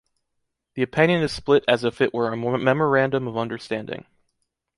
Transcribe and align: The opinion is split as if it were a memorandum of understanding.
The 0.73 0.81
opinion 0.81 1.21
is 1.21 1.31
split 1.31 1.63
as 1.67 1.83
if 1.83 2.01
it 2.01 2.11
were 2.11 2.33
a 2.33 2.35
memorandum 2.57 3.27
of 3.27 3.37
understanding. 3.37 4.07